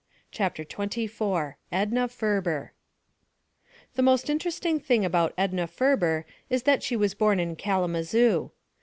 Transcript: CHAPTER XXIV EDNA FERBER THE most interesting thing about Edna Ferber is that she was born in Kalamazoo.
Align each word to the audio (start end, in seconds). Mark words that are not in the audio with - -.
CHAPTER 0.31 0.65
XXIV 0.65 1.57
EDNA 1.71 2.07
FERBER 2.07 2.73
THE 3.93 4.01
most 4.01 4.31
interesting 4.31 4.79
thing 4.79 5.05
about 5.05 5.31
Edna 5.37 5.67
Ferber 5.67 6.25
is 6.49 6.63
that 6.63 6.81
she 6.81 6.95
was 6.95 7.13
born 7.13 7.39
in 7.39 7.55
Kalamazoo. 7.55 8.49